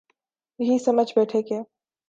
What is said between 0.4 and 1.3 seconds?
یہی سمجھ